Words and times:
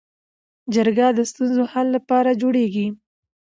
جرګه 0.73 1.07
د 1.17 1.19
ستونزو 1.31 1.63
حل 1.71 1.87
لپاره 1.95 2.37
جوړیږي 2.41 2.87